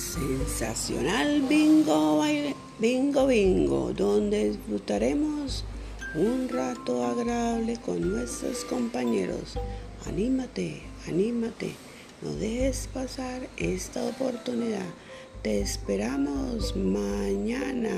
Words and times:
Sensacional 0.00 1.42
bingo, 1.42 2.16
baile 2.18 2.54
bingo, 2.78 3.26
bingo, 3.26 3.92
donde 3.92 4.48
disfrutaremos 4.48 5.62
un 6.14 6.48
rato 6.48 7.04
agradable 7.04 7.76
con 7.76 8.10
nuestros 8.10 8.64
compañeros. 8.64 9.58
Anímate, 10.06 10.80
anímate, 11.06 11.74
no 12.22 12.32
dejes 12.32 12.88
pasar 12.92 13.46
esta 13.58 14.02
oportunidad. 14.02 14.88
Te 15.42 15.60
esperamos 15.60 16.74
mañana. 16.74 17.90